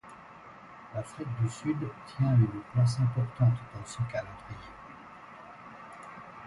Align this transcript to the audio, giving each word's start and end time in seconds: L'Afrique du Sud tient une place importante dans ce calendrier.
L'Afrique 0.95 1.27
du 1.39 1.47
Sud 1.47 1.77
tient 2.07 2.33
une 2.35 2.61
place 2.73 2.97
importante 2.99 3.53
dans 3.75 3.85
ce 3.85 3.99
calendrier. 4.11 4.57